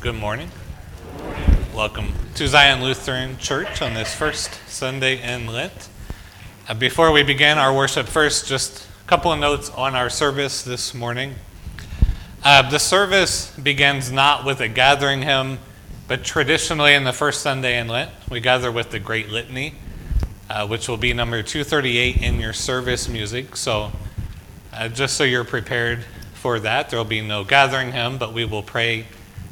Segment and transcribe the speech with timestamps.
[0.00, 0.50] Good morning.
[1.74, 5.90] Welcome to Zion Lutheran Church on this first Sunday in Lent.
[6.66, 10.62] Uh, before we begin our worship, first, just a couple of notes on our service
[10.62, 11.34] this morning.
[12.42, 15.58] Uh, the service begins not with a gathering hymn,
[16.08, 19.74] but traditionally in the first Sunday in Lent, we gather with the Great Litany,
[20.48, 23.56] uh, which will be number 238 in your service music.
[23.56, 23.92] So,
[24.72, 26.02] uh, just so you're prepared
[26.32, 29.06] for that, there will be no gathering hymn, but we will pray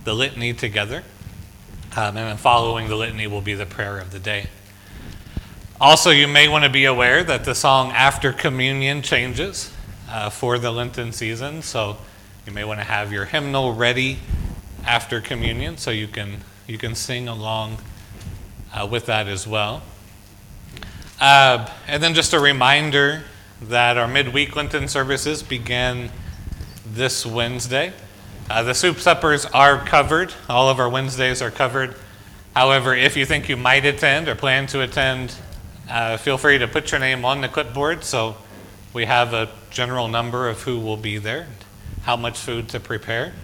[0.05, 1.05] the litany together.
[1.96, 4.47] Um, and then following the litany will be the prayer of the day.
[5.80, 9.73] Also, you may want to be aware that the song After Communion changes
[10.10, 11.62] uh, for the Lenten season.
[11.62, 11.97] So
[12.47, 14.19] you may want to have your hymnal ready
[14.84, 17.79] after communion so you can, you can sing along
[18.74, 19.82] uh, with that as well.
[21.21, 23.24] Uh, and then just a reminder
[23.62, 26.10] that our midweek Lenten services begin
[26.87, 27.93] this Wednesday.
[28.50, 30.34] Uh, the soup suppers are covered.
[30.48, 31.95] All of our Wednesdays are covered.
[32.52, 35.32] However, if you think you might attend or plan to attend,
[35.88, 38.37] uh, feel free to put your name on the clipboard so
[38.92, 41.65] we have a general number of who will be there, and
[42.02, 43.34] how much food to prepare.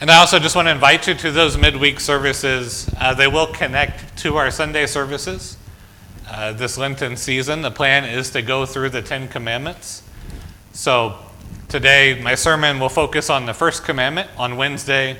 [0.00, 2.88] And I also just want to invite you to those midweek services.
[2.98, 5.58] Uh, they will connect to our Sunday services.
[6.26, 10.02] Uh, this Lenten season, the plan is to go through the Ten Commandments.
[10.72, 11.18] So
[11.68, 14.30] Today, my sermon will focus on the first commandment.
[14.38, 15.18] On Wednesday,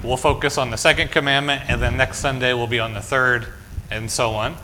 [0.00, 3.48] we'll focus on the second commandment, and then next Sunday we'll be on the third,
[3.90, 4.56] and so on.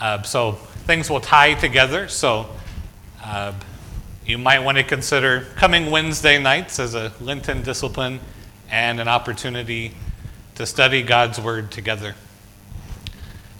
[0.00, 0.52] Uh, so
[0.86, 2.08] things will tie together.
[2.08, 2.46] So
[3.22, 3.52] uh,
[4.24, 8.20] you might want to consider coming Wednesday nights as a Lenten discipline
[8.70, 9.94] and an opportunity
[10.54, 12.14] to study God's Word together.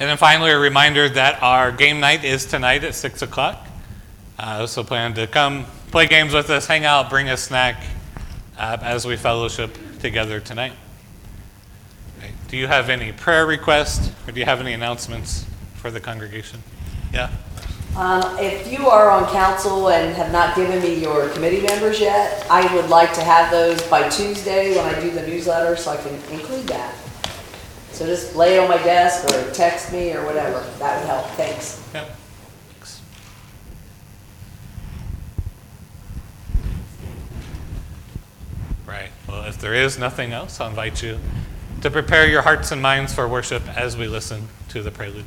[0.01, 3.63] And then finally, a reminder that our game night is tonight at 6 o'clock.
[4.39, 7.85] Uh, so plan to come play games with us, hang out, bring a snack
[8.59, 10.73] uh, as we fellowship together tonight.
[12.19, 12.33] Okay.
[12.49, 16.63] Do you have any prayer requests or do you have any announcements for the congregation?
[17.13, 17.31] Yeah.
[17.97, 22.45] Um, if you are on council and have not given me your committee members yet,
[22.51, 25.97] I would like to have those by Tuesday when I do the newsletter so I
[25.99, 26.93] can include that.
[27.93, 30.59] So just lay it on my desk or text me or whatever.
[30.81, 31.27] That would help.
[31.37, 31.81] Thanks.
[31.95, 32.17] Yep.
[38.85, 39.11] Right.
[39.29, 41.21] Well, if there is nothing else, I'll invite you
[41.81, 45.27] to prepare your hearts and minds for worship as we listen to the prelude.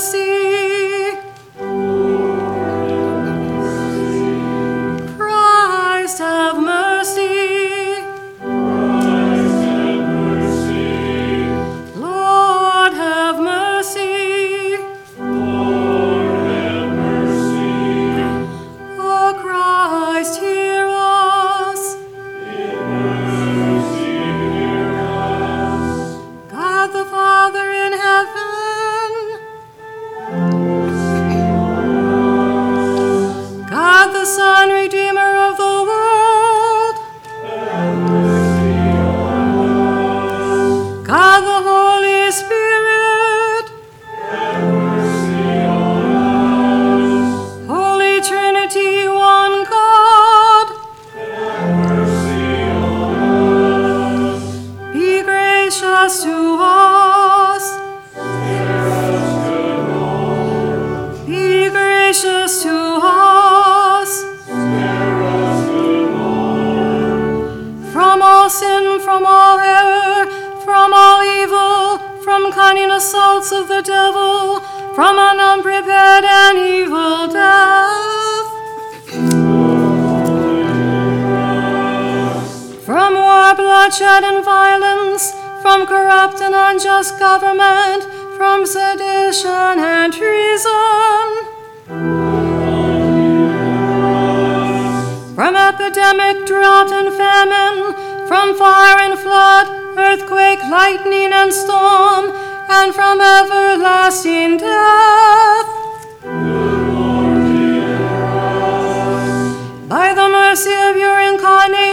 [0.00, 0.39] have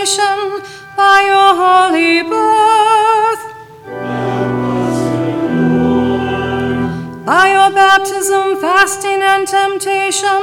[0.07, 0.62] incarnation,
[0.95, 3.44] by your holy birth,
[7.25, 10.42] by your baptism, fasting, and temptation,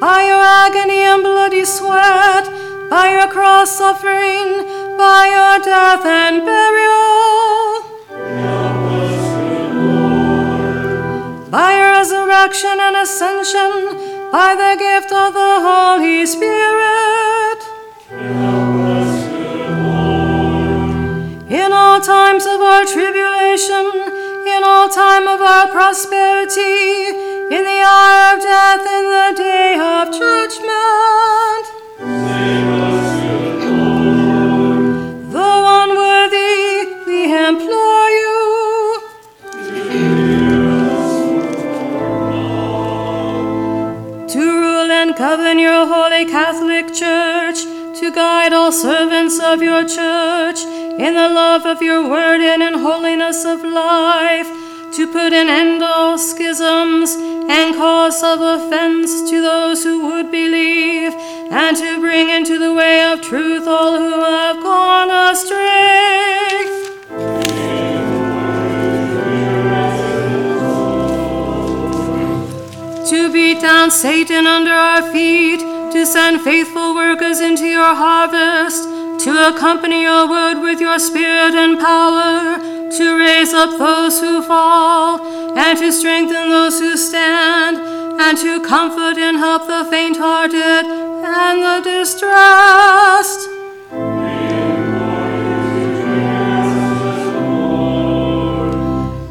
[0.00, 2.44] by your agony and bloody sweat,
[2.90, 4.66] by your cross suffering,
[4.98, 7.88] by your death and burial.
[11.50, 13.70] by your resurrection and ascension,
[14.32, 16.91] by the gift of the Holy Spirit.
[21.52, 23.84] In all times of our tribulation,
[24.46, 27.08] in all time of our prosperity,
[27.54, 31.64] in the hour of death, in the day of judgment.
[35.30, 38.38] Though unworthy, we implore you.
[44.28, 47.64] to rule and govern your holy Catholic Church,
[48.00, 50.71] to guide all servants of your church
[51.02, 54.46] in the love of your word and in holiness of life,
[54.94, 60.30] to put an end to all schisms and cause of offense to those who would
[60.30, 61.12] believe,
[61.50, 66.38] and to bring into the way of truth all who have gone astray.
[73.10, 75.60] to beat down Satan under our feet,
[75.92, 78.91] to send faithful workers into your harvest,
[79.22, 82.58] to accompany your word with your spirit and power,
[82.90, 85.20] to raise up those who fall,
[85.56, 87.78] and to strengthen those who stand,
[88.20, 90.84] and to comfort and help the faint hearted
[91.24, 93.48] and the distressed.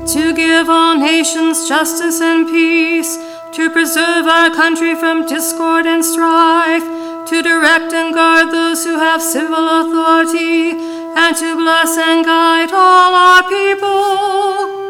[0.08, 3.18] to give all nations justice and peace,
[3.54, 9.22] to preserve our country from discord and strife, to direct and guard those who have
[9.22, 14.82] civil authority, and to bless and guide all our people.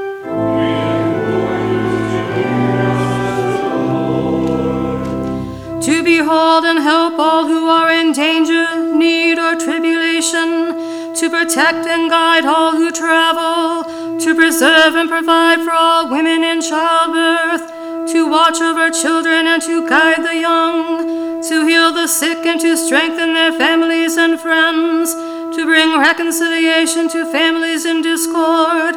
[5.82, 12.10] To behold and help all who are in danger, need, or tribulation, to protect and
[12.10, 13.84] guide all who travel,
[14.20, 17.81] to preserve and provide for all women in childbirth,
[18.12, 22.76] to watch over children and to guide the young, to heal the sick and to
[22.76, 25.14] strengthen their families and friends,
[25.56, 28.96] to bring reconciliation to families in discord,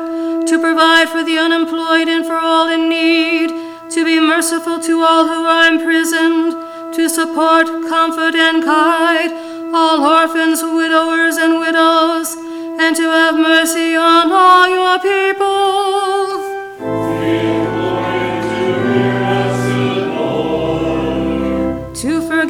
[0.49, 3.51] to provide for the unemployed and for all in need,
[3.91, 6.53] to be merciful to all who are imprisoned,
[6.95, 9.31] to support, comfort, and guide
[9.73, 12.35] all orphans, widowers, and widows,
[12.81, 16.44] and to have mercy on all your people.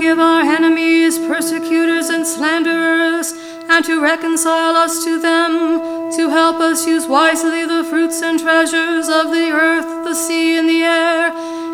[0.05, 3.33] Forgive our enemies, persecutors, and slanderers,
[3.71, 9.09] and to reconcile us to them, to help us use wisely the fruits and treasures
[9.09, 11.33] of the earth, the sea, and the air,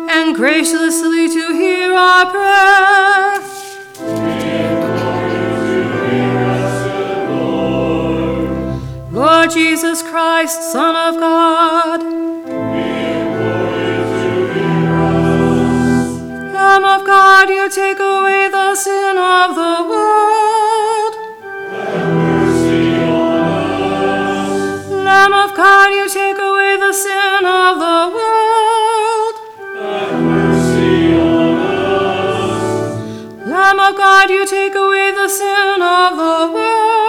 [0.09, 3.41] and graciously to hear our prayer.
[9.11, 12.30] Lord Jesus Christ, Son of God.
[16.71, 21.13] Lamb of God, you take away the sin of the world.
[25.03, 29.35] Lamb of God, you take away the sin of the world.
[29.83, 33.47] Have mercy on us.
[33.47, 37.00] Lamb of God, you take away the sin of the world.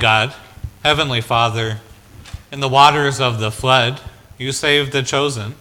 [0.00, 0.34] God,
[0.82, 1.78] Heavenly Father,
[2.50, 4.00] in the waters of the flood,
[4.38, 5.54] you saved the chosen,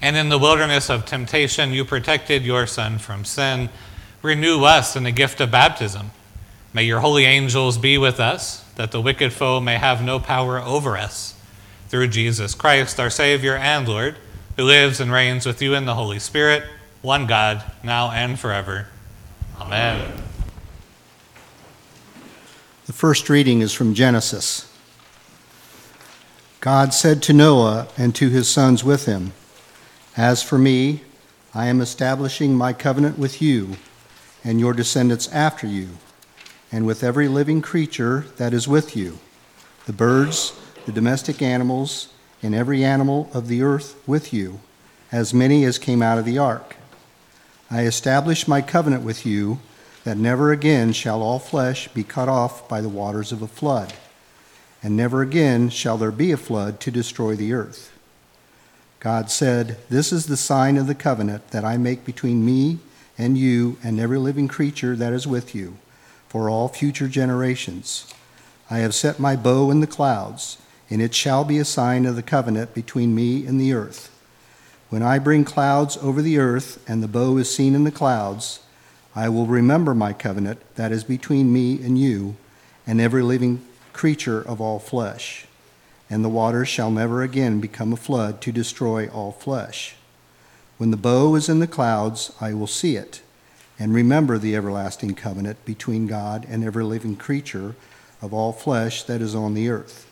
[0.00, 3.68] and in the wilderness of temptation, you protected your Son from sin.
[4.22, 6.10] Renew us in the gift of baptism.
[6.72, 10.58] May your holy angels be with us, that the wicked foe may have no power
[10.58, 11.34] over us.
[11.88, 14.16] Through Jesus Christ, our Savior and Lord,
[14.56, 16.64] who lives and reigns with you in the Holy Spirit,
[17.02, 18.88] one God, now and forever.
[19.60, 20.12] Amen.
[20.16, 20.25] The
[22.96, 24.72] first reading is from Genesis.
[26.62, 29.34] God said to Noah and to his sons with him,
[30.16, 31.02] As for me,
[31.52, 33.76] I am establishing my covenant with you
[34.42, 35.90] and your descendants after you,
[36.72, 39.18] and with every living creature that is with you
[39.84, 42.08] the birds, the domestic animals,
[42.42, 44.58] and every animal of the earth with you,
[45.12, 46.76] as many as came out of the ark.
[47.70, 49.58] I establish my covenant with you
[50.06, 53.92] that never again shall all flesh be cut off by the waters of a flood,
[54.80, 57.92] and never again shall there be a flood to destroy the earth.
[59.00, 62.78] God said, This is the sign of the covenant that I make between me
[63.18, 65.76] and you and every living creature that is with you,
[66.28, 68.06] for all future generations.
[68.70, 70.58] I have set my bow in the clouds,
[70.88, 74.16] and it shall be a sign of the covenant between me and the earth.
[74.88, 78.60] When I bring clouds over the earth, and the bow is seen in the clouds,
[79.16, 82.36] I will remember my covenant that is between me and you
[82.86, 85.46] and every living creature of all flesh.
[86.10, 89.96] And the waters shall never again become a flood to destroy all flesh.
[90.76, 93.22] When the bow is in the clouds, I will see it,
[93.78, 97.74] and remember the everlasting covenant between God and every living creature
[98.20, 100.06] of all flesh that is on the earth.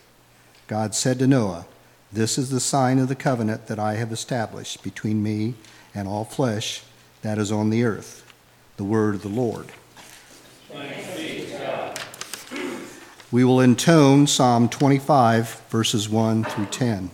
[0.65, 1.67] God said to Noah,
[2.11, 5.53] This is the sign of the covenant that I have established between me
[5.93, 6.81] and all flesh
[7.21, 8.24] that is on the earth
[8.77, 9.67] the word of the Lord.
[13.31, 17.09] We will intone Psalm 25, verses 1 through 10.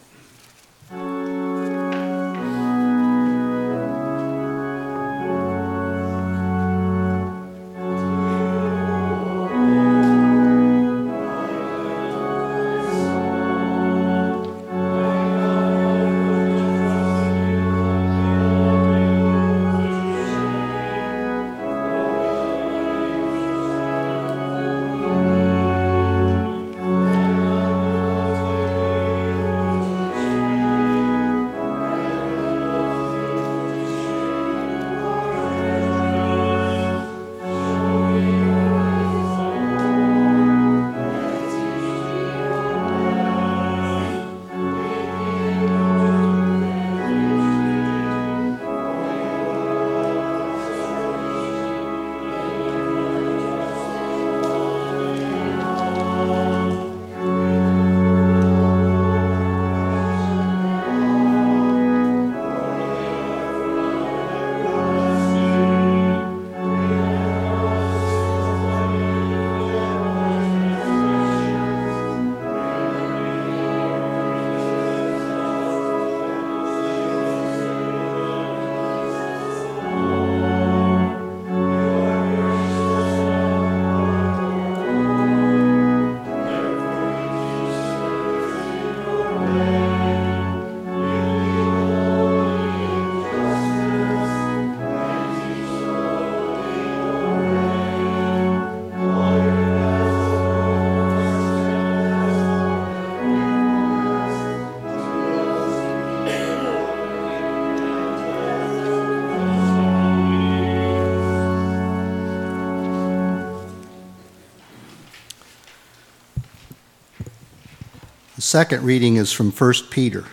[118.51, 120.25] Second reading is from 1 Peter.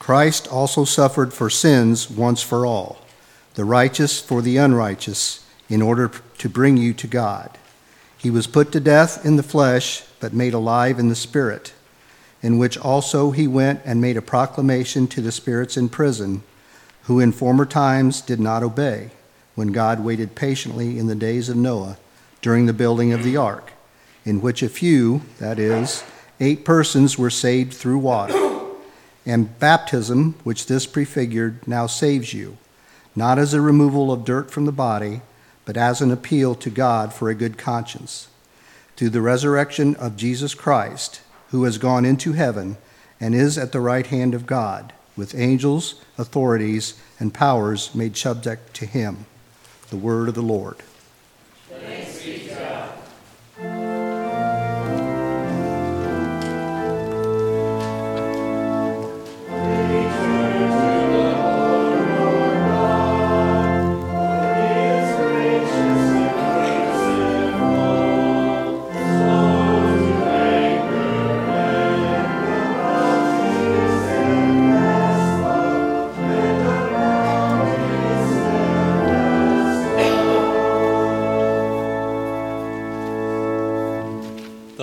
[0.00, 3.00] Christ also suffered for sins once for all,
[3.54, 7.56] the righteous for the unrighteous, in order to bring you to God.
[8.18, 11.74] He was put to death in the flesh, but made alive in the Spirit,
[12.42, 16.42] in which also he went and made a proclamation to the spirits in prison,
[17.02, 19.12] who in former times did not obey,
[19.54, 21.98] when God waited patiently in the days of Noah
[22.40, 23.70] during the building of the ark,
[24.24, 26.02] in which a few, that is,
[26.42, 28.38] eight persons, were saved through water.
[29.24, 32.58] And baptism, which this prefigured, now saves you,
[33.14, 35.22] not as a removal of dirt from the body,
[35.64, 38.26] but as an appeal to God for a good conscience.
[38.96, 41.20] Through the resurrection of Jesus Christ,
[41.50, 42.76] who has gone into heaven
[43.20, 48.74] and is at the right hand of God, with angels, authorities, and powers made subject
[48.74, 49.26] to him.
[49.90, 50.82] The word of the Lord.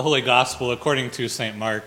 [0.10, 1.56] Holy Gospel according to St.
[1.56, 1.84] Mark.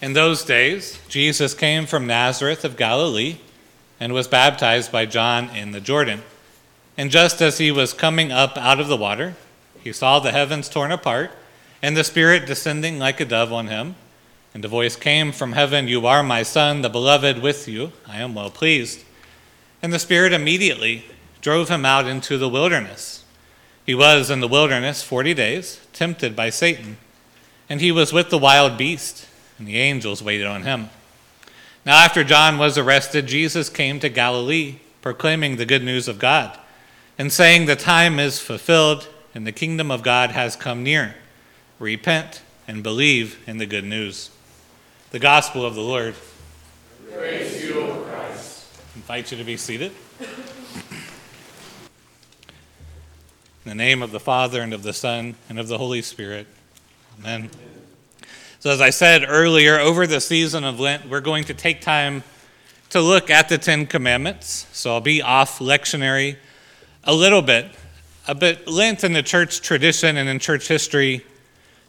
[0.00, 3.36] In those days, Jesus came from Nazareth of Galilee
[4.00, 6.22] and was baptized by John in the Jordan.
[6.96, 9.34] And just as he was coming up out of the water,
[9.84, 11.32] he saw the heavens torn apart
[11.82, 13.96] and the Spirit descending like a dove on him.
[14.54, 18.22] And a voice came from heaven You are my Son, the beloved, with you I
[18.22, 19.04] am well pleased.
[19.82, 21.04] And the Spirit immediately
[21.42, 23.19] drove him out into the wilderness.
[23.90, 26.96] He was in the wilderness forty days, tempted by Satan.
[27.68, 29.26] And he was with the wild beast,
[29.58, 30.90] and the angels waited on him.
[31.84, 36.56] Now, after John was arrested, Jesus came to Galilee, proclaiming the good news of God,
[37.18, 41.16] and saying, The time is fulfilled, and the kingdom of God has come near.
[41.80, 44.30] Repent and believe in the good news.
[45.10, 46.14] The gospel of the Lord.
[47.12, 48.68] Praise you, O Christ.
[48.94, 49.90] I invite you to be seated.
[53.70, 56.48] In the name of the Father, and of the Son, and of the Holy Spirit.
[57.20, 57.48] Amen.
[58.58, 62.24] So, as I said earlier, over the season of Lent, we're going to take time
[62.88, 64.66] to look at the Ten Commandments.
[64.72, 66.34] So, I'll be off lectionary
[67.04, 67.66] a little bit.
[67.66, 71.24] Uh, a bit Lent in the church tradition and in church history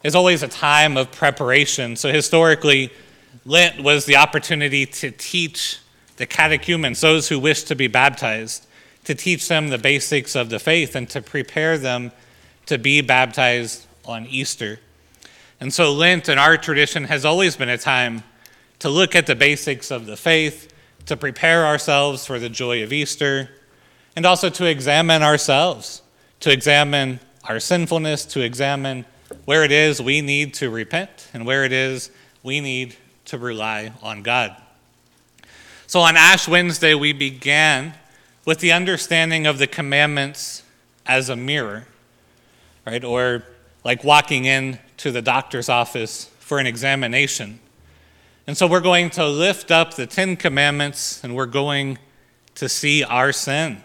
[0.04, 1.96] is always a time of preparation.
[1.96, 2.92] So, historically,
[3.44, 5.80] Lent was the opportunity to teach
[6.16, 8.68] the catechumens, those who wish to be baptized,
[9.04, 12.12] to teach them the basics of the faith and to prepare them
[12.66, 14.78] to be baptized on Easter.
[15.60, 18.24] And so, Lent in our tradition has always been a time
[18.80, 20.72] to look at the basics of the faith,
[21.06, 23.50] to prepare ourselves for the joy of Easter,
[24.16, 26.02] and also to examine ourselves,
[26.40, 29.04] to examine our sinfulness, to examine
[29.44, 32.10] where it is we need to repent and where it is
[32.42, 34.56] we need to rely on God.
[35.86, 37.94] So, on Ash Wednesday, we began
[38.44, 40.62] with the understanding of the commandments
[41.06, 41.86] as a mirror,
[42.86, 43.04] right?
[43.04, 43.44] Or
[43.84, 47.60] like walking in to the doctor's office for an examination.
[48.46, 51.98] And so we're going to lift up the Ten Commandments and we're going
[52.56, 53.82] to see our sin.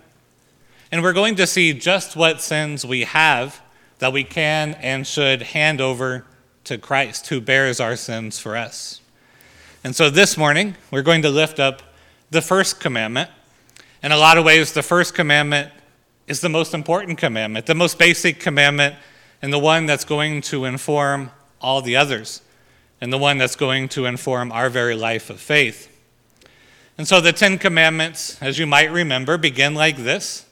[0.92, 3.62] And we're going to see just what sins we have
[4.00, 6.26] that we can and should hand over
[6.64, 9.02] to Christ, who bears our sins for us.
[9.84, 11.82] And so this morning, we're going to lift up
[12.30, 13.30] the first commandment.
[14.04, 15.72] In a lot of ways, the first commandment
[16.28, 18.96] is the most important commandment, the most basic commandment,
[19.42, 22.42] and the one that's going to inform all the others,
[23.02, 25.94] and the one that's going to inform our very life of faith.
[26.98, 30.46] And so the Ten Commandments, as you might remember, begin like this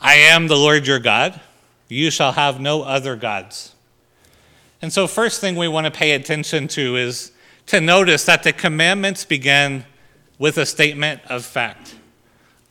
[0.00, 1.40] I am the Lord your God.
[1.88, 3.74] You shall have no other gods.
[4.82, 7.32] And so, first thing we want to pay attention to is
[7.66, 9.84] to notice that the commandments begin
[10.38, 11.94] with a statement of fact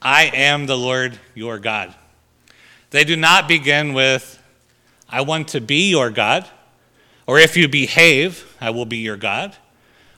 [0.06, 1.96] I am the Lord your God.
[2.92, 4.40] They do not begin with,
[5.10, 6.48] I want to be your God,
[7.26, 9.56] or if you behave, I will be your God,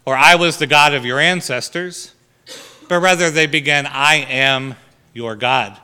[0.03, 2.13] or I was the God of your ancestors,
[2.89, 4.75] but rather they begin, I am
[5.13, 5.79] your God.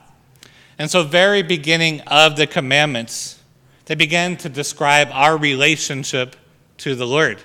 [0.78, 3.40] And so, very beginning of the commandments,
[3.86, 6.36] they begin to describe our relationship
[6.80, 7.40] to the Lord.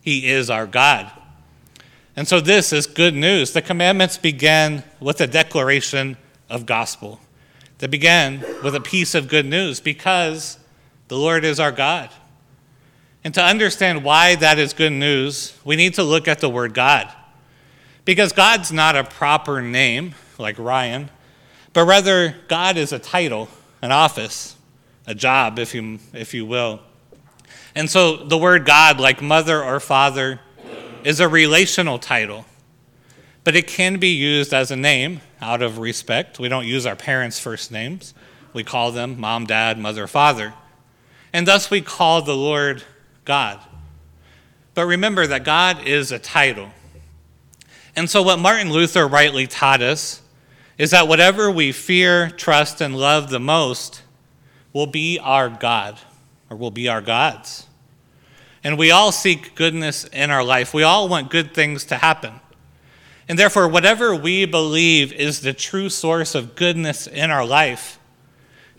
[0.00, 1.10] He is our God.
[2.14, 3.52] And so, this is good news.
[3.52, 6.16] The commandments begin with a declaration
[6.50, 7.20] of gospel.
[7.78, 10.58] They begin with a piece of good news because
[11.08, 12.10] the Lord is our God.
[13.24, 16.74] And to understand why that is good news, we need to look at the word
[16.74, 17.12] God.
[18.04, 21.10] Because God's not a proper name, like Ryan,
[21.72, 23.48] but rather, God is a title,
[23.80, 24.56] an office,
[25.06, 26.80] a job, if you, if you will.
[27.74, 30.40] And so the word God, like mother or father,
[31.04, 32.44] is a relational title,
[33.44, 36.38] but it can be used as a name out of respect.
[36.38, 38.14] We don't use our parents' first names,
[38.52, 40.54] we call them mom, dad, mother, father.
[41.32, 42.82] And thus we call the Lord
[43.24, 43.58] God.
[44.74, 46.70] But remember that God is a title.
[47.96, 50.22] And so, what Martin Luther rightly taught us
[50.78, 54.02] is that whatever we fear, trust, and love the most
[54.72, 55.98] will be our God,
[56.50, 57.66] or will be our gods.
[58.64, 60.72] And we all seek goodness in our life.
[60.72, 62.34] We all want good things to happen.
[63.28, 67.98] And therefore, whatever we believe is the true source of goodness in our life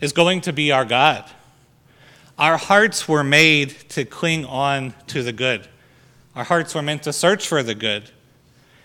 [0.00, 1.24] is going to be our God.
[2.38, 5.68] Our hearts were made to cling on to the good.
[6.34, 8.10] Our hearts were meant to search for the good.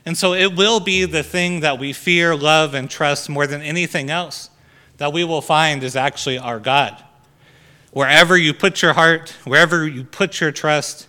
[0.06, 3.62] And so it will be the thing that we fear, love, and trust more than
[3.62, 4.50] anything else
[4.98, 7.04] that we will find is actually our God.
[7.92, 11.08] Wherever you put your heart, wherever you put your trust,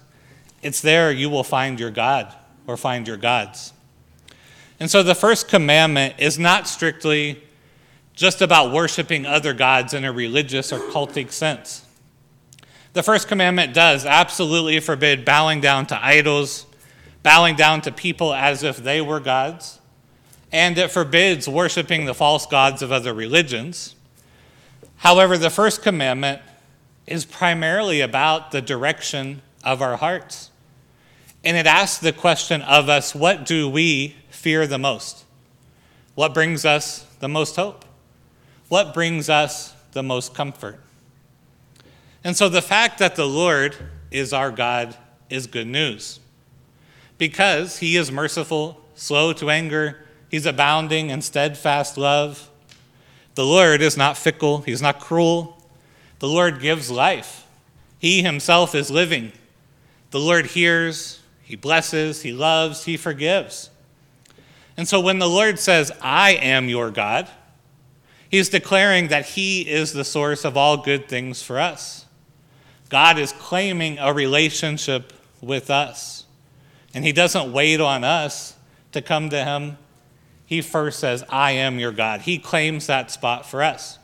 [0.63, 2.35] it's there you will find your God
[2.67, 3.73] or find your gods.
[4.79, 7.43] And so the first commandment is not strictly
[8.15, 11.85] just about worshiping other gods in a religious or cultic sense.
[12.93, 16.67] The first commandment does absolutely forbid bowing down to idols,
[17.23, 19.79] bowing down to people as if they were gods,
[20.51, 23.95] and it forbids worshiping the false gods of other religions.
[24.97, 26.43] However, the first commandment
[27.11, 30.51] is primarily about the direction of our hearts.
[31.45, 35.25] And it asks the question of us what do we fear the most?
[36.15, 37.85] What brings us the most hope?
[38.69, 40.81] What brings us the most comfort?
[42.23, 43.77] And so the fact that the Lord
[44.11, 44.97] is our God
[45.29, 46.21] is good news
[47.19, 52.49] because he is merciful, slow to anger, he's abounding in steadfast love.
[53.35, 55.60] The Lord is not fickle, he's not cruel.
[56.21, 57.47] The Lord gives life,
[57.99, 59.33] he himself is living.
[60.13, 63.71] The Lord hears, he blesses, he loves, he forgives.
[64.77, 67.29] And so when the Lord says, I am your God,
[68.29, 72.07] he's declaring that he is the source of all good things for us.
[72.91, 76.25] God is claiming a relationship with us.
[76.93, 78.57] And He doesn't wait on us
[78.93, 79.79] to come to Him.
[80.45, 82.23] He first says, I am your God.
[82.23, 84.00] He claims that spot for us.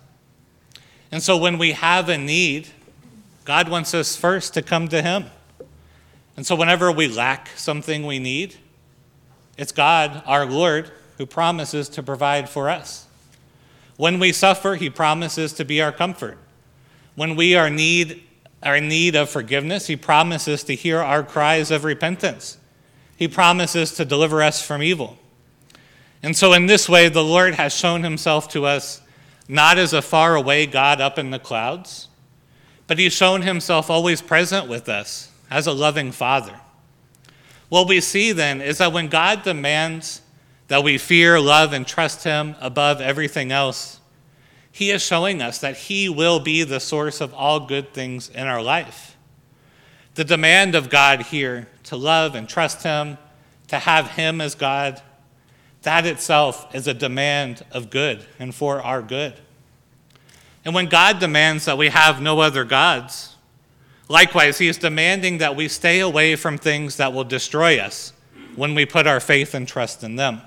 [1.13, 2.69] And so when we have a need,
[3.45, 5.27] God wants us first to come to Him.
[6.37, 8.57] And so whenever we lack something we need,
[9.57, 13.07] it's God, our Lord, who promises to provide for us.
[13.97, 16.39] When we suffer, He promises to be our comfort.
[17.15, 18.23] When we are need,
[18.63, 22.59] in need of forgiveness, He promises to hear our cries of repentance.
[23.17, 25.17] He promises to deliver us from evil.
[26.23, 29.01] And so, in this way, the Lord has shown Himself to us
[29.49, 32.09] not as a faraway God up in the clouds,
[32.87, 36.61] but He's shown Himself always present with us as a loving Father.
[37.69, 40.23] What we see then is that when God demands
[40.69, 44.01] that we fear, love, and trust Him above everything else,
[44.77, 48.47] he is showing us that He will be the source of all good things in
[48.47, 49.17] our life.
[50.17, 53.17] The demand of God here to love and trust Him,
[53.69, 55.01] to have Him as God,
[55.87, 59.35] that itself is a demand of good and for our good.
[60.65, 63.37] And when God demands that we have no other gods,
[64.09, 68.13] likewise, He is demanding that we stay away from things that will destroy us
[68.57, 70.41] when we put our faith and trust in them.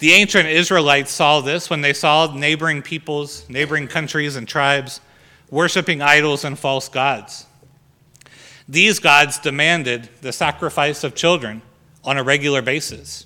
[0.00, 5.00] The ancient Israelites saw this when they saw neighboring peoples, neighboring countries, and tribes
[5.50, 7.46] worshiping idols and false gods.
[8.68, 11.62] These gods demanded the sacrifice of children
[12.04, 13.24] on a regular basis.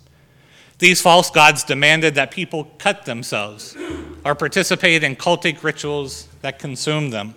[0.79, 3.77] These false gods demanded that people cut themselves
[4.25, 7.35] or participate in cultic rituals that consumed them.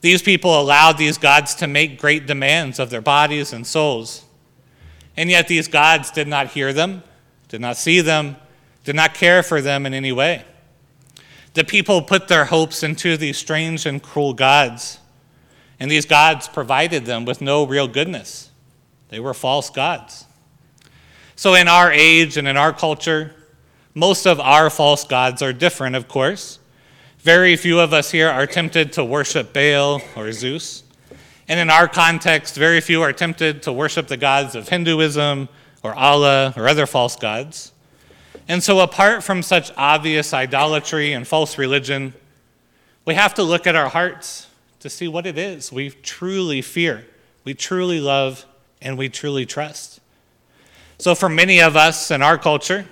[0.00, 4.24] These people allowed these gods to make great demands of their bodies and souls.
[5.16, 7.02] And yet these gods did not hear them
[7.50, 8.36] did not see them,
[8.84, 10.44] did not care for them in any way.
[11.54, 15.00] The people put their hopes into these strange and cruel gods,
[15.80, 18.50] and these gods provided them with no real goodness.
[19.08, 20.26] They were false gods.
[21.40, 23.34] So, in our age and in our culture,
[23.94, 26.58] most of our false gods are different, of course.
[27.20, 30.82] Very few of us here are tempted to worship Baal or Zeus.
[31.48, 35.48] And in our context, very few are tempted to worship the gods of Hinduism
[35.82, 37.72] or Allah or other false gods.
[38.46, 42.12] And so, apart from such obvious idolatry and false religion,
[43.06, 44.46] we have to look at our hearts
[44.80, 47.06] to see what it is we truly fear,
[47.44, 48.44] we truly love,
[48.82, 49.99] and we truly trust.
[51.00, 52.84] So, for many of us in our culture,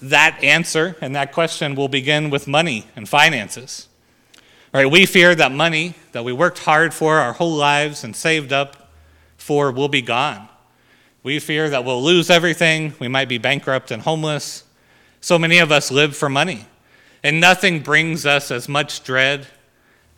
[0.00, 3.88] that answer and that question will begin with money and finances.
[4.72, 8.52] Right, we fear that money that we worked hard for our whole lives and saved
[8.52, 8.92] up
[9.36, 10.48] for will be gone.
[11.24, 14.62] We fear that we'll lose everything, we might be bankrupt and homeless.
[15.20, 16.66] So many of us live for money.
[17.24, 19.48] And nothing brings us as much dread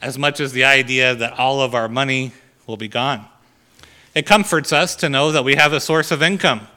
[0.03, 2.33] as much as the idea that all of our money
[2.67, 3.27] will be gone.
[4.17, 6.69] It comforts us to know that we have a source of income.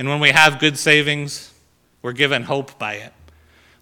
[0.00, 1.54] And when we have good savings,
[2.02, 3.12] we're given hope by it.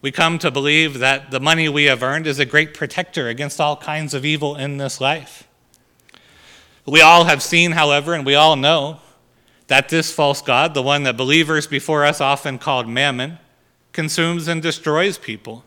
[0.03, 3.59] We come to believe that the money we have earned is a great protector against
[3.59, 5.49] all kinds of evil in this life.
[6.85, 9.01] We all have seen, however, and we all know
[9.69, 13.39] that this false God, the one that believers before us often called mammon,
[13.93, 15.65] consumes and destroys people.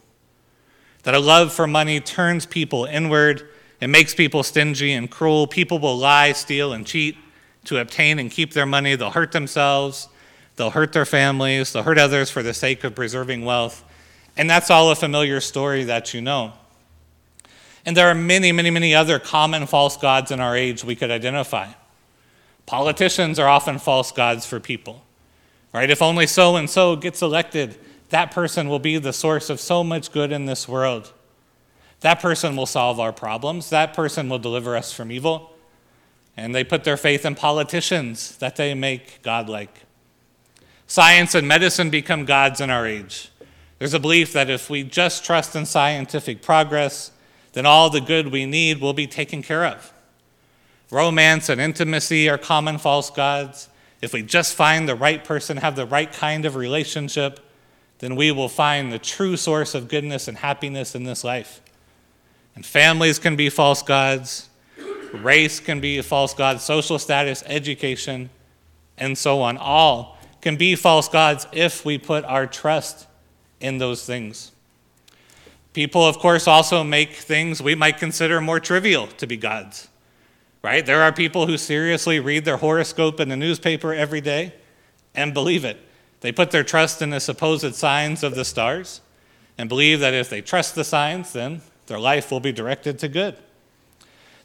[1.02, 3.50] That a love for money turns people inward
[3.82, 5.48] and makes people stingy and cruel.
[5.48, 7.18] People will lie, steal, and cheat
[7.66, 8.96] to obtain and keep their money.
[8.96, 10.08] They'll hurt themselves,
[10.56, 13.84] they'll hurt their families, they'll hurt others for the sake of preserving wealth.
[14.38, 16.54] And that's all a familiar story that you know.
[17.86, 21.12] And there are many, many, many other common false gods in our age we could
[21.12, 21.68] identify.
[22.66, 25.04] Politicians are often false gods for people.
[25.74, 25.90] Right?
[25.90, 27.78] If only so and so gets elected,
[28.10, 31.14] that person will be the source of so much good in this world.
[32.02, 33.70] That person will solve our problems.
[33.70, 35.52] That person will deliver us from evil.
[36.40, 39.82] And they put their faith in politicians that they make godlike.
[40.88, 43.30] Science and medicine become gods in our age.
[43.78, 47.12] There's a belief that if we just trust in scientific progress,
[47.52, 49.92] then all the good we need will be taken care of.
[50.90, 53.68] Romance and intimacy are common false gods.
[54.02, 57.42] If we just find the right person, have the right kind of relationship,
[58.00, 61.60] then we will find the true source of goodness and happiness in this life.
[62.56, 64.49] And families can be false gods,
[65.14, 68.30] race can be a false god, social status, education,
[68.98, 69.58] and so on.
[69.58, 73.08] All can be false gods if we put our trust
[73.60, 74.52] in those things.
[75.74, 79.90] People, of course, also make things we might consider more trivial to be gods
[80.62, 80.86] right?
[80.86, 84.54] There are people who seriously read their horoscope in the newspaper every day
[85.16, 85.78] and believe it.
[86.22, 89.02] They put their trust in the supposed signs of the stars
[89.58, 93.08] and believe that if they trust the signs, then their life will be directed to
[93.08, 93.38] good.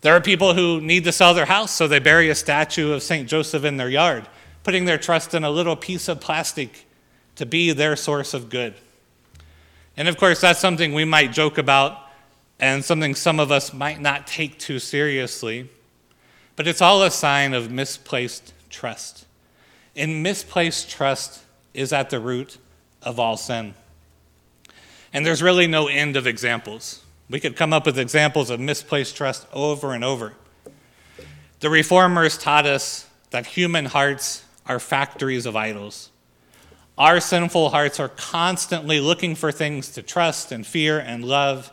[0.05, 3.03] There are people who need to sell their house, so they bury a statue of
[3.03, 3.27] St.
[3.27, 4.29] Joseph in their yard,
[4.63, 6.85] putting their trust in a little piece of plastic
[7.37, 8.75] to be their source of good.
[9.97, 11.99] And of course, that's something we might joke about
[12.61, 15.71] and something some of us might not take too seriously.
[16.55, 19.25] But it's all a sign of misplaced trust.
[19.97, 21.41] And misplaced trust
[21.73, 22.59] is at the root
[23.01, 23.73] of all sin.
[25.15, 27.04] And there's really no end of examples.
[27.29, 30.35] We could come up with examples of misplaced trust over and over.
[31.61, 36.11] The reformers taught us that human hearts are factories of idols.
[36.97, 41.73] Our sinful hearts are constantly looking for things to trust and fear and love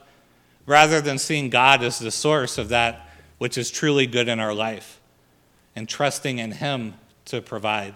[0.65, 4.53] rather than seeing God as the source of that which is truly good in our
[4.53, 4.99] life,
[5.75, 6.93] and trusting in Him
[7.25, 7.95] to provide.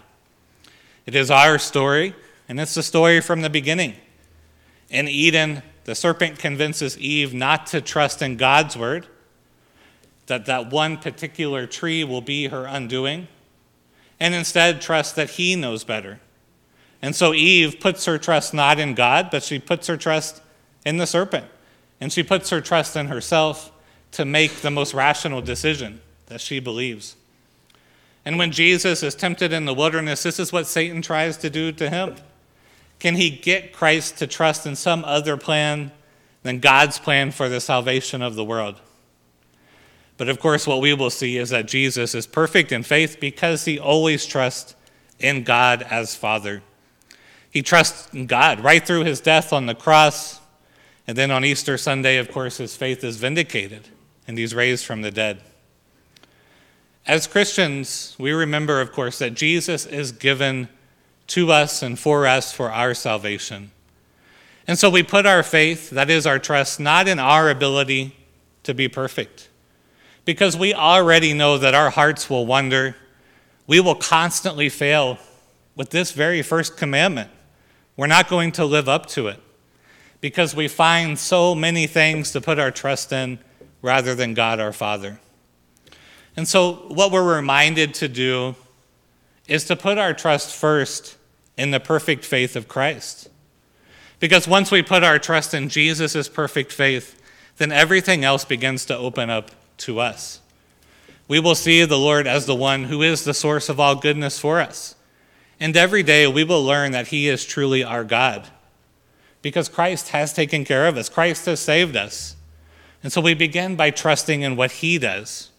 [1.06, 2.16] It is our story,
[2.50, 3.94] and it's the story from the beginning.
[4.90, 9.08] In Eden, the serpent convinces Eve not to trust in God's word,
[10.28, 13.28] that that one particular tree will be her undoing,
[14.20, 16.20] and instead trust that he knows better.
[17.02, 20.42] And so Eve puts her trust not in God, but she puts her trust
[20.86, 21.46] in the serpent.
[22.02, 23.72] And she puts her trust in herself
[24.14, 27.16] to make the most rational decision that she believes.
[28.26, 31.72] And when Jesus is tempted in the wilderness, this is what Satan tries to do
[31.74, 32.16] to him.
[33.00, 35.92] Can he get Christ to trust in some other plan
[36.44, 38.80] than God's plan for the salvation of the world?
[40.18, 43.66] But of course, what we will see is that Jesus is perfect in faith because
[43.66, 44.76] he always trusts
[45.20, 46.62] in God as Father.
[47.52, 50.40] He trusts in God right through his death on the cross.
[51.08, 53.90] And then on Easter Sunday, of course, his faith is vindicated
[54.28, 55.42] and he's raised from the dead.
[57.06, 60.70] As Christians, we remember, of course, that Jesus is given
[61.28, 63.72] to us and for us for our salvation.
[64.68, 68.16] And so we put our faith, that is our trust, not in our ability
[68.64, 69.50] to be perfect,
[70.24, 72.96] because we already know that our hearts will wander.
[73.68, 75.20] We will constantly fail
[75.76, 77.30] with this very first commandment.
[77.96, 79.40] We're not going to live up to it
[80.22, 83.40] because we find so many things to put our trust in
[83.82, 85.20] rather than God our Father.
[86.36, 88.56] And so, what we're reminded to do
[89.48, 91.18] is to put our trust first
[91.58, 93.30] in the perfect faith of Christ.
[94.20, 97.22] Because once we put our trust in Jesus' perfect faith,
[97.58, 100.40] then everything else begins to open up to us.
[101.28, 104.40] We will see the Lord as the one who is the source of all goodness
[104.40, 104.96] for us.
[105.60, 108.50] And every day we will learn that He is truly our God
[109.46, 112.36] because Christ has taken care of us, Christ has saved us.
[113.04, 115.52] And so we begin by trusting in what He does,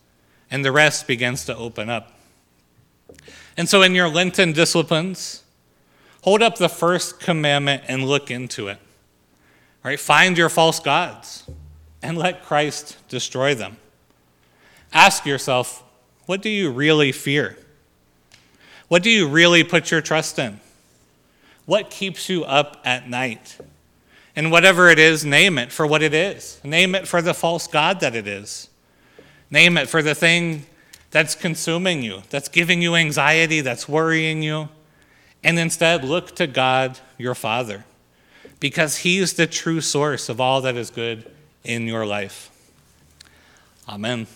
[0.51, 2.13] and the rest begins to open up.
[3.57, 5.43] And so in your Lenten disciplines,
[6.23, 8.79] hold up the first commandment and look into it.
[9.85, 11.45] All right, find your false gods
[12.03, 13.77] and let Christ destroy them.
[14.93, 15.83] Ask yourself,
[16.27, 17.57] what do you really fear?
[18.89, 20.61] What do you really put your trust in?
[21.65, 23.59] What keeps you up at night?
[24.37, 26.61] And whatever it is, name it for what it is.
[26.63, 28.69] Name it for the false God that it is.
[29.51, 30.67] Name it for the thing
[31.17, 34.69] that's consuming you, that's giving you anxiety, that's worrying you.
[35.43, 37.87] And instead, look to God, your Father,
[38.61, 41.25] because He's the true source of all that is good
[41.65, 42.51] in your life.
[43.89, 44.27] Amen.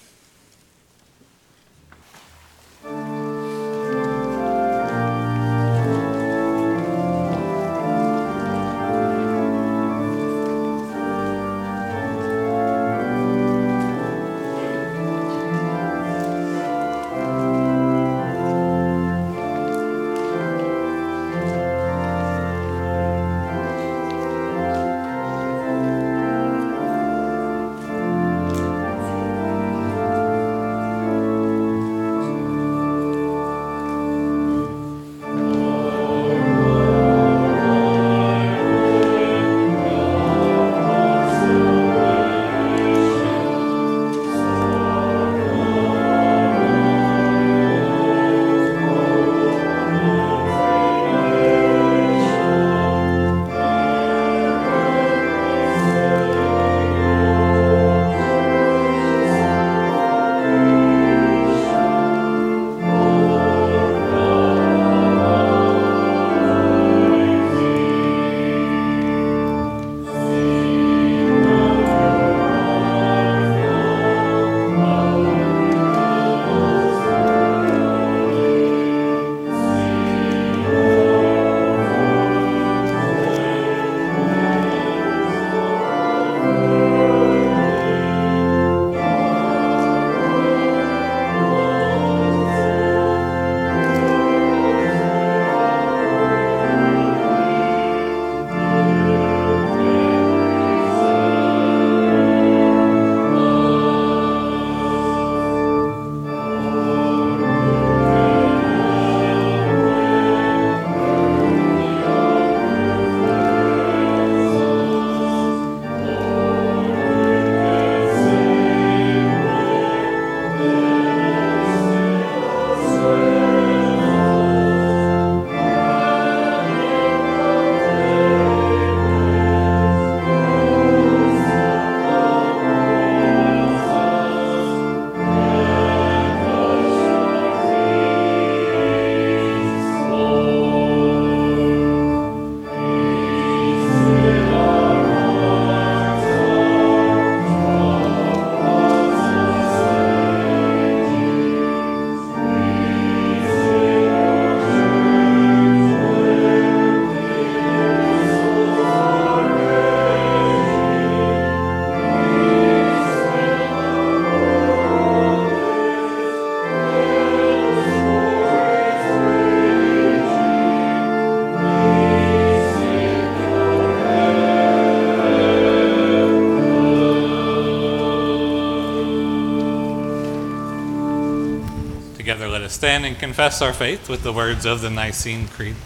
[182.80, 185.76] Stand and confess our faith with the words of the Nicene Creed.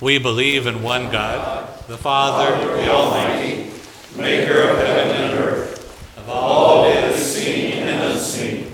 [0.00, 3.70] We believe in one God, the Father, the Almighty,
[4.16, 8.72] maker of heaven and earth, of all that is seen and unseen.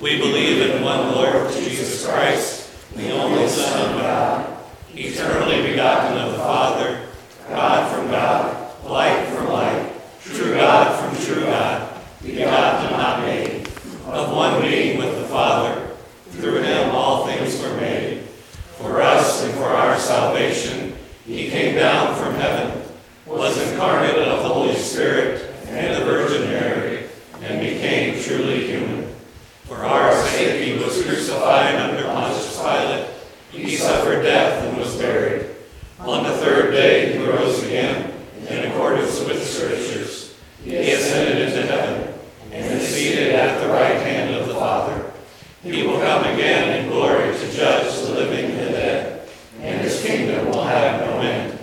[0.00, 4.56] We believe in one Lord Jesus Christ, the only Son of God,
[4.94, 7.08] eternally begotten of the Father,
[7.48, 13.68] God from God, light from light, true God from true God, begotten and not made,
[14.12, 15.86] of one being with the Father.
[16.30, 18.22] Through him all things were made.
[18.78, 22.82] For us and for our salvation, he came down from heaven,
[23.26, 27.04] was incarnate of the Holy Spirit and the Virgin Mary,
[27.42, 29.14] and became truly human.
[29.64, 33.08] For our sake he was crucified under Pontius Pilate.
[33.50, 35.50] He suffered death and was buried.
[36.00, 38.14] On the third day he rose again,
[38.48, 40.34] in accordance with the Scriptures.
[40.64, 41.38] He ascended
[45.70, 49.28] He will come again in glory to judge the living and the dead,
[49.60, 51.58] and his kingdom will have no end.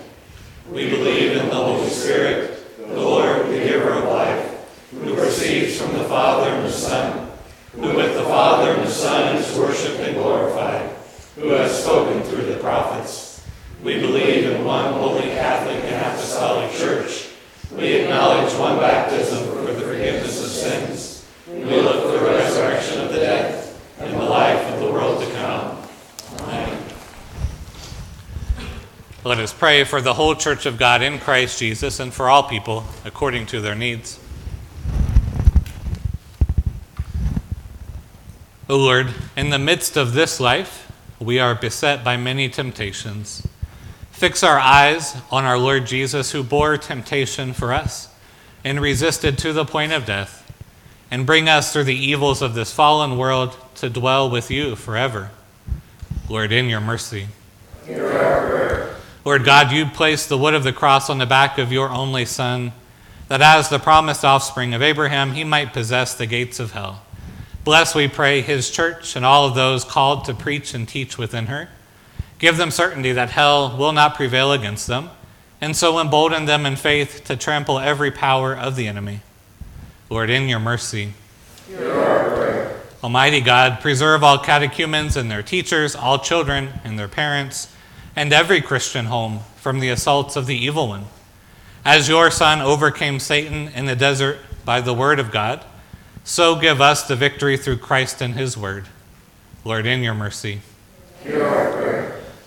[0.70, 5.92] We believe in the Holy Spirit, the Lord, the giver of life, who proceeds from
[5.94, 7.30] the Father and the Son,
[7.72, 10.88] who with the Father and the Son is worshipped and glorified,
[11.34, 13.44] who has spoken through the prophets.
[13.82, 17.30] We believe in one holy Catholic and Apostolic Church.
[17.72, 21.26] We acknowledge one baptism for the forgiveness of sins.
[21.48, 23.66] We look for the resurrection of the dead
[23.98, 25.78] and the life of the world to come.
[26.40, 26.82] Amen.
[29.24, 32.44] Let us pray for the whole church of God in Christ Jesus and for all
[32.44, 34.18] people according to their needs.
[38.70, 43.46] O Lord, in the midst of this life, we are beset by many temptations.
[44.12, 48.08] Fix our eyes on our Lord Jesus, who bore temptation for us
[48.64, 50.50] and resisted to the point of death,
[51.10, 55.32] and bring us through the evils of this fallen world to dwell with you forever.
[56.30, 57.28] Lord, in your mercy.
[59.26, 62.24] Lord God, you placed the wood of the cross on the back of your only
[62.24, 62.70] Son,
[63.26, 67.02] that as the promised offspring of Abraham, he might possess the gates of hell.
[67.64, 71.46] Bless, we pray, his church and all of those called to preach and teach within
[71.46, 71.68] her.
[72.38, 75.10] Give them certainty that hell will not prevail against them,
[75.60, 79.22] and so embolden them in faith to trample every power of the enemy.
[80.08, 81.14] Lord, in your mercy.
[83.02, 87.72] Almighty God, preserve all catechumens and their teachers, all children and their parents,
[88.16, 91.04] and every Christian home from the assaults of the evil one.
[91.84, 95.64] As your Son overcame Satan in the desert by the word of God,
[96.24, 98.86] so give us the victory through Christ and his word.
[99.64, 100.62] Lord, in your mercy.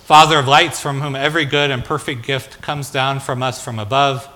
[0.04, 3.78] Father of lights, from whom every good and perfect gift comes down from us from
[3.78, 4.28] above,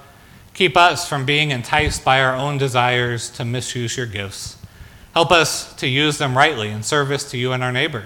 [0.54, 4.56] keep us from being enticed by our own desires to misuse your gifts.
[5.14, 8.04] Help us to use them rightly in service to you and our neighbor.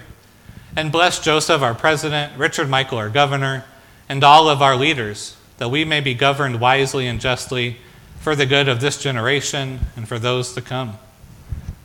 [0.75, 3.65] And bless Joseph, our president, Richard Michael, our governor,
[4.07, 7.77] and all of our leaders, that we may be governed wisely and justly
[8.19, 10.97] for the good of this generation and for those to come.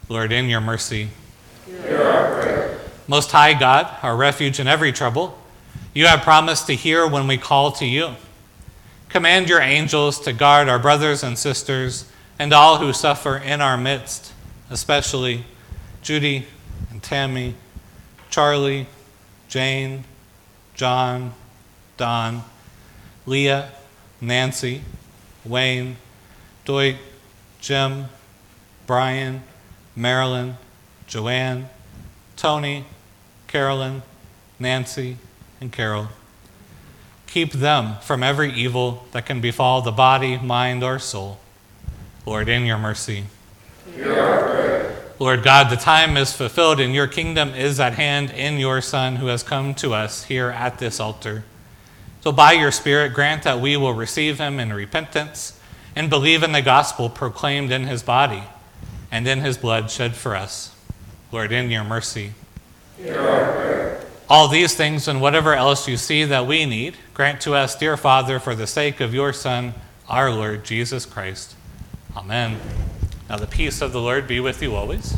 [0.08, 1.08] Lord, in your mercy.
[3.06, 5.38] Most High God, our refuge in every trouble,
[5.92, 8.14] you have promised to hear when we call to you.
[9.08, 13.76] Command your angels to guard our brothers and sisters and all who suffer in our
[13.76, 14.32] midst,
[14.70, 15.44] especially
[16.02, 16.46] Judy
[16.90, 17.54] and Tammy,
[18.34, 18.88] Charlie,
[19.48, 20.02] Jane,
[20.74, 21.34] John,
[21.96, 22.42] Don,
[23.26, 23.70] Leah,
[24.20, 24.82] Nancy,
[25.44, 25.96] Wayne,
[26.66, 26.96] Doig,
[27.60, 28.06] Jim,
[28.88, 29.44] Brian,
[29.94, 30.56] Marilyn,
[31.06, 31.68] Joanne,
[32.34, 32.86] Tony,
[33.46, 34.02] Carolyn,
[34.58, 35.16] Nancy,
[35.60, 36.08] and Carol.
[37.28, 41.38] Keep them from every evil that can befall the body, mind, or soul.
[42.26, 43.26] Lord, in your mercy.
[45.18, 49.16] Lord God, the time is fulfilled and your kingdom is at hand in your Son
[49.16, 51.44] who has come to us here at this altar.
[52.22, 55.58] So by your Spirit, grant that we will receive him in repentance
[55.94, 58.42] and believe in the gospel proclaimed in his body
[59.12, 60.74] and in his blood shed for us.
[61.30, 62.32] Lord, in your mercy.
[64.28, 67.96] All these things and whatever else you see that we need, grant to us, dear
[67.96, 69.74] Father, for the sake of your Son,
[70.08, 71.54] our Lord Jesus Christ.
[72.16, 72.58] Amen.
[73.28, 75.16] Now the peace of the Lord be with you always.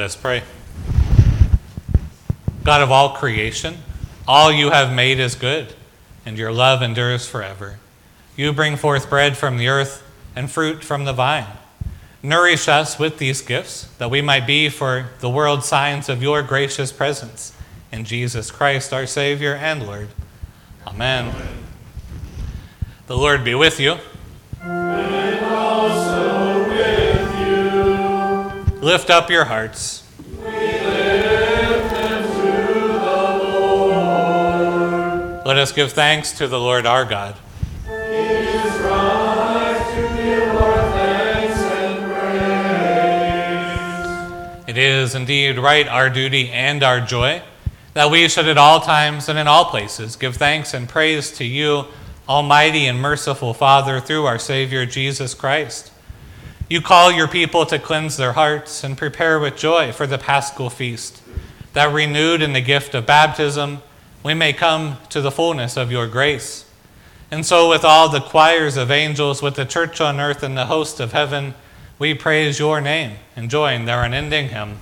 [0.00, 0.42] Us pray.
[2.64, 3.78] God of all creation,
[4.26, 5.74] all you have made is good,
[6.26, 7.78] and your love endures forever.
[8.36, 10.02] You bring forth bread from the earth
[10.36, 11.46] and fruit from the vine.
[12.22, 16.42] Nourish us with these gifts, that we might be for the world signs of your
[16.42, 17.54] gracious presence.
[17.90, 20.08] In Jesus Christ, our Savior and Lord.
[20.86, 21.34] Amen.
[23.06, 23.96] The Lord be with you.
[28.80, 30.04] Lift up your hearts.
[35.44, 37.36] Let us give thanks to the Lord our God.
[44.66, 47.42] It is indeed right, our duty and our joy,
[47.94, 51.44] that we should at all times and in all places give thanks and praise to
[51.44, 51.86] you,
[52.28, 55.89] Almighty and merciful Father, through our Savior Jesus Christ.
[56.70, 60.70] You call your people to cleanse their hearts and prepare with joy for the paschal
[60.70, 61.20] feast,
[61.72, 63.82] that renewed in the gift of baptism,
[64.22, 66.70] we may come to the fullness of your grace.
[67.28, 70.66] And so, with all the choirs of angels, with the church on earth and the
[70.66, 71.56] host of heaven,
[71.98, 74.78] we praise your name and join their unending hymn.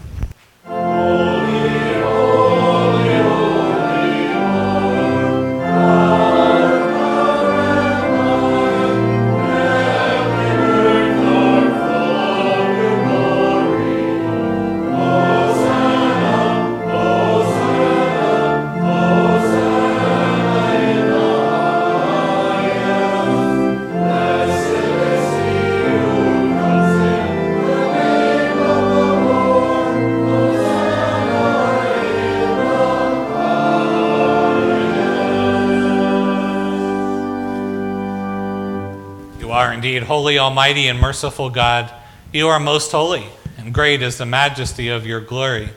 [39.59, 41.93] Are indeed holy, almighty, and merciful God.
[42.33, 45.71] You are most holy, and great is the majesty of your glory.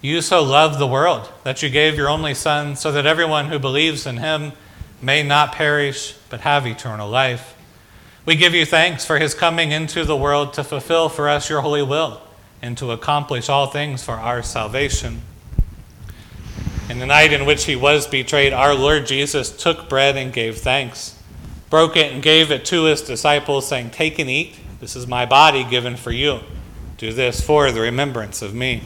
[0.00, 3.58] You so loved the world that you gave your only Son, so that everyone who
[3.58, 4.52] believes in him
[5.02, 7.54] may not perish, but have eternal life.
[8.24, 11.60] We give you thanks for his coming into the world to fulfill for us your
[11.60, 12.22] holy will
[12.62, 15.20] and to accomplish all things for our salvation.
[16.88, 20.56] In the night in which he was betrayed, our Lord Jesus took bread and gave
[20.56, 21.19] thanks
[21.70, 24.56] broke it and gave it to his disciples, saying, Take and eat.
[24.80, 26.40] This is my body given for you.
[26.98, 28.82] Do this for the remembrance of me.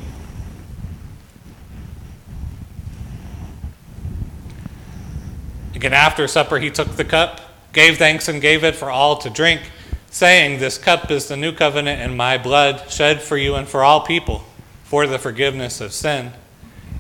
[5.75, 7.41] Again, after supper, he took the cup,
[7.73, 9.63] gave thanks, and gave it for all to drink,
[10.11, 13.83] saying, This cup is the new covenant in my blood, shed for you and for
[13.83, 14.45] all people,
[14.85, 16.33] for the forgiveness of sin.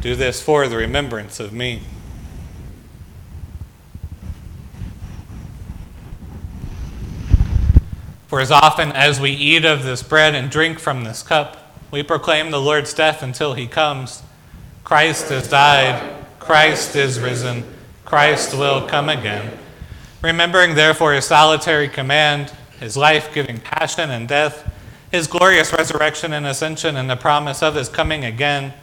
[0.00, 1.82] Do this for the remembrance of me.
[8.34, 12.02] For as often as we eat of this bread and drink from this cup, we
[12.02, 14.24] proclaim the Lord's death until he comes.
[14.82, 16.02] Christ has died,
[16.40, 17.62] Christ is risen,
[18.04, 19.56] Christ will come again.
[20.20, 24.68] Remembering therefore his salutary command, his life giving passion and death,
[25.12, 28.74] his glorious resurrection and ascension, and the promise of his coming again,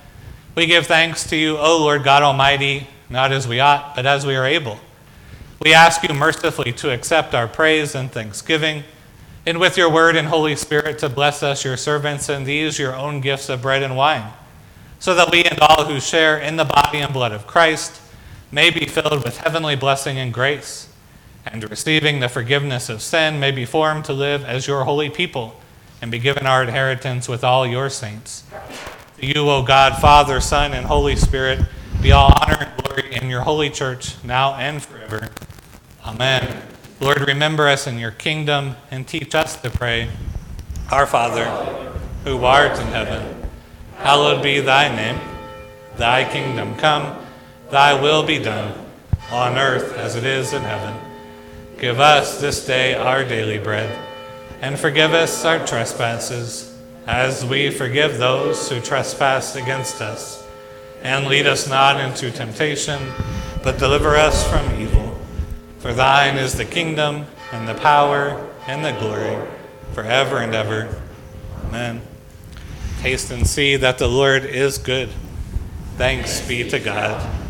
[0.55, 4.25] we give thanks to you, O Lord God Almighty, not as we ought, but as
[4.25, 4.79] we are able.
[5.59, 8.85] We ask you mercifully to accept our praise and thanksgiving
[9.45, 12.95] and with your word and Holy Spirit to bless us, your servants, and these your
[12.95, 14.31] own gifts of bread and wine,
[14.99, 17.99] so that we and all who share in the body and blood of Christ
[18.51, 20.89] may be filled with heavenly blessing and grace,
[21.45, 25.59] and receiving the forgiveness of sin may be formed to live as your holy people
[26.01, 28.43] and be given our inheritance with all your saints.
[29.17, 31.59] To you, O God, Father, Son, and Holy Spirit,
[32.01, 35.29] be all honor and glory in your holy church, now and forever.
[36.05, 36.63] Amen.
[37.01, 40.07] Lord, remember us in your kingdom and teach us to pray.
[40.91, 41.45] Our Father,
[42.25, 43.49] who art in heaven,
[43.97, 45.19] hallowed be thy name.
[45.97, 47.17] Thy kingdom come,
[47.71, 48.75] thy will be done,
[49.31, 50.93] on earth as it is in heaven.
[51.79, 53.97] Give us this day our daily bread,
[54.61, 60.45] and forgive us our trespasses, as we forgive those who trespass against us.
[61.01, 63.01] And lead us not into temptation,
[63.63, 65.00] but deliver us from evil.
[65.81, 69.35] For thine is the kingdom, and the power, and the glory,
[69.93, 70.95] forever and ever.
[71.65, 72.01] Amen.
[72.99, 75.09] Taste and see that the Lord is good.
[75.97, 77.40] Thanks be to God.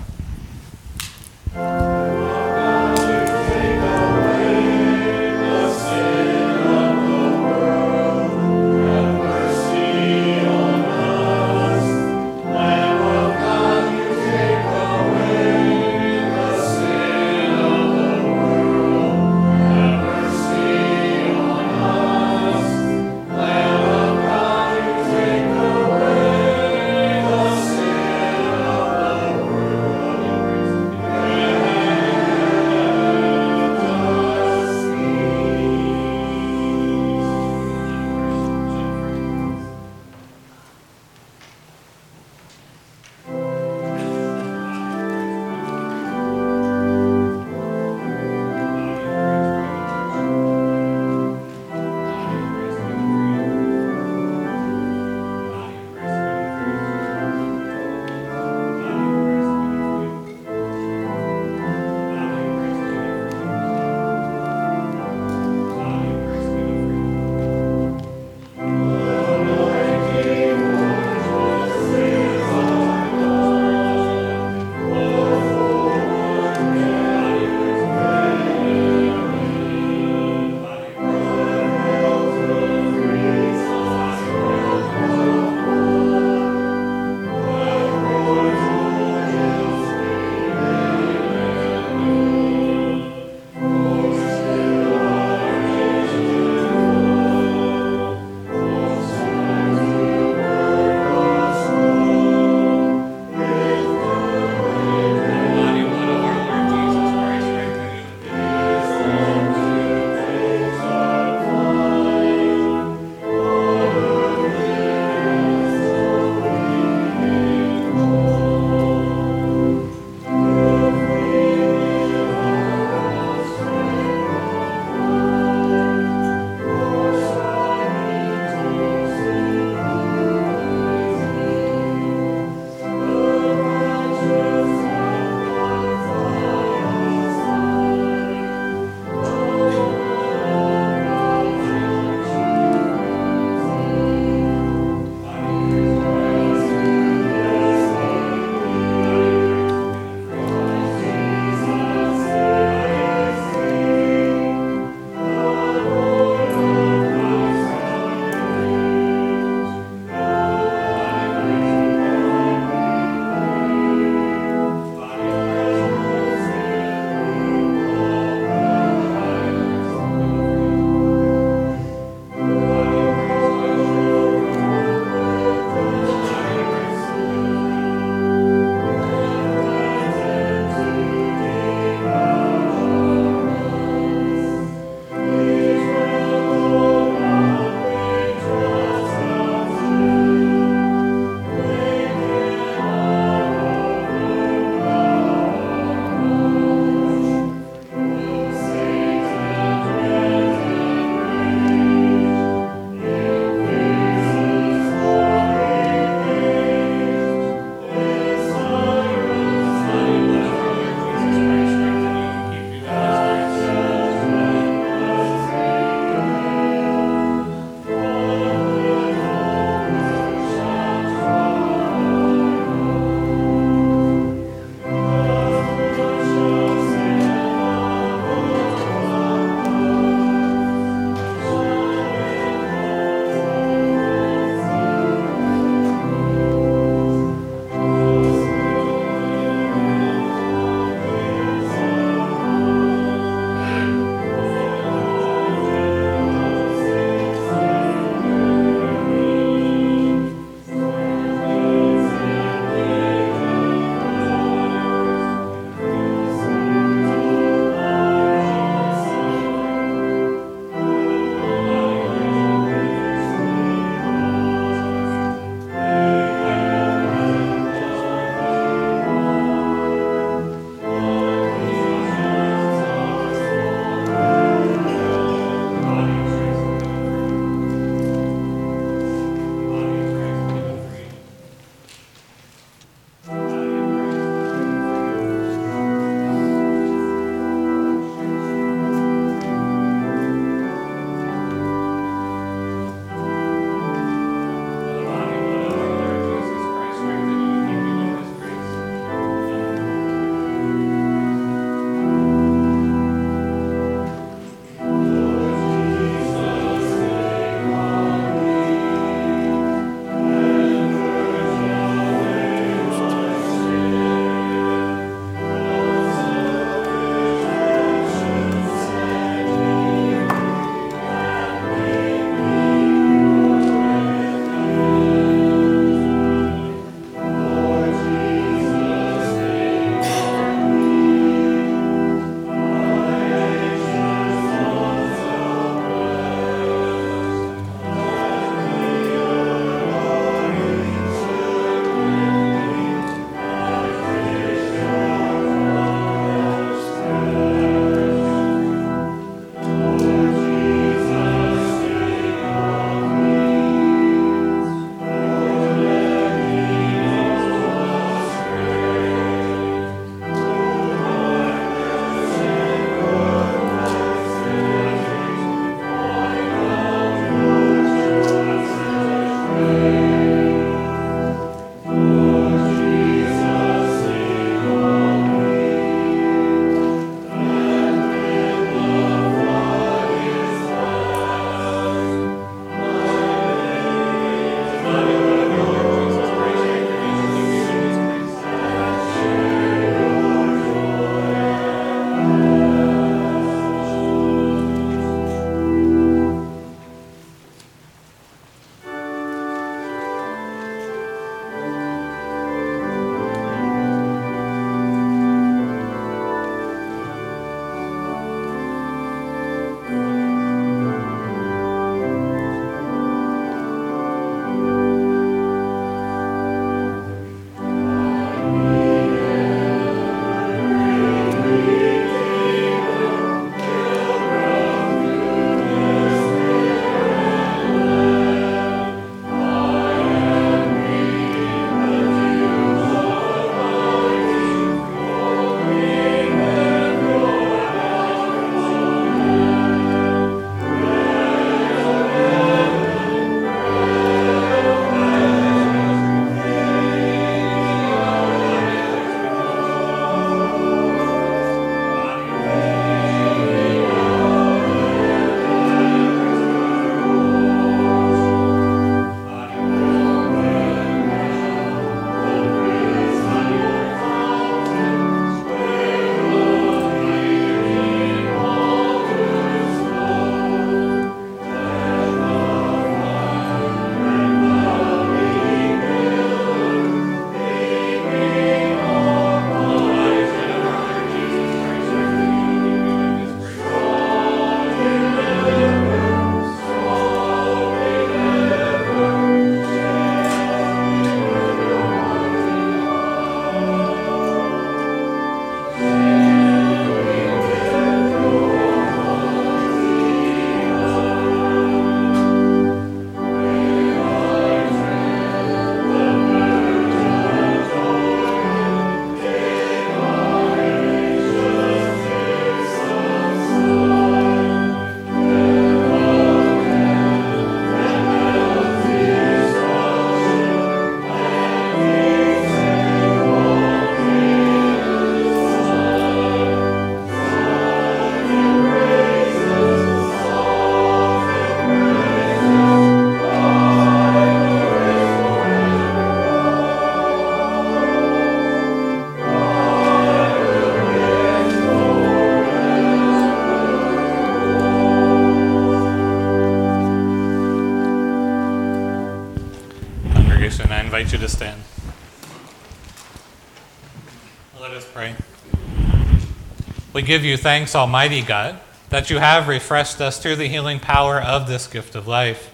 [557.02, 561.20] We give you thanks, Almighty God, that you have refreshed us through the healing power
[561.20, 562.52] of this gift of life.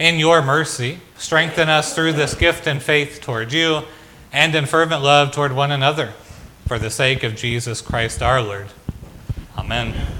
[0.00, 3.82] In your mercy, strengthen us through this gift in faith toward you
[4.32, 6.12] and in fervent love toward one another,
[6.66, 8.66] for the sake of Jesus Christ our Lord.
[9.56, 9.94] Amen.
[9.94, 10.17] Almighty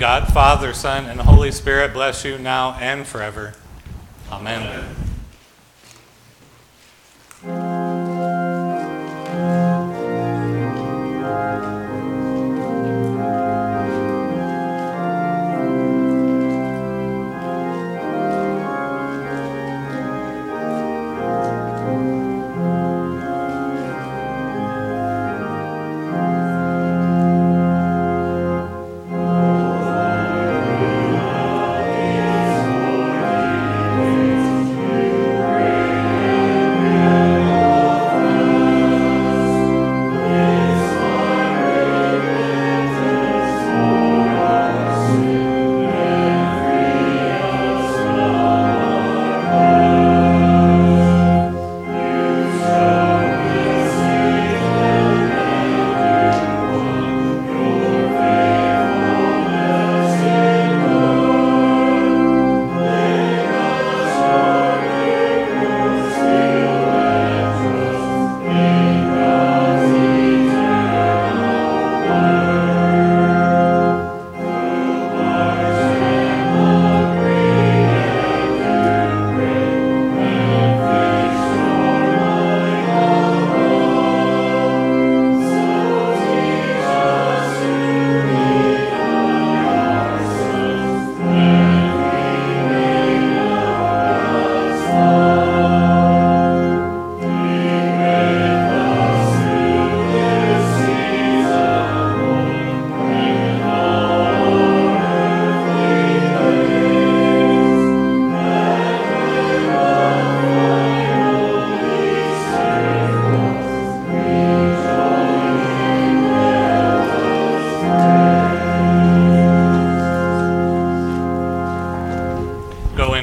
[0.00, 3.52] God, Father, Son, and Holy Spirit bless you now and forever.
[4.32, 4.62] Amen.
[4.62, 5.09] Go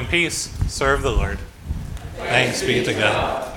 [0.08, 0.50] peace.
[0.68, 1.38] Serve the Lord.
[2.16, 3.47] Thanks be to God.